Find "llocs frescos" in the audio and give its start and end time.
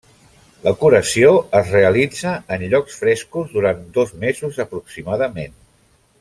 2.73-3.53